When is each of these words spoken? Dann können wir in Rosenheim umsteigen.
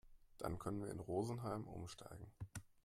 Dann 0.39 0.57
können 0.57 0.81
wir 0.81 0.89
in 0.89 0.99
Rosenheim 0.99 1.67
umsteigen. 1.67 2.25